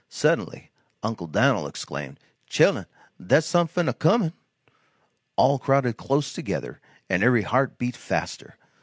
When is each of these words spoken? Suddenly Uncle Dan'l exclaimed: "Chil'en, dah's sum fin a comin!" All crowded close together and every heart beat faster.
Suddenly 0.09 0.71
Uncle 1.03 1.27
Dan'l 1.27 1.67
exclaimed: 1.67 2.19
"Chil'en, 2.49 2.87
dah's 3.23 3.45
sum 3.45 3.67
fin 3.67 3.87
a 3.87 3.93
comin!" 3.93 4.33
All 5.35 5.59
crowded 5.59 5.97
close 5.97 6.33
together 6.33 6.81
and 7.07 7.21
every 7.21 7.43
heart 7.43 7.77
beat 7.77 7.95
faster. 7.95 8.57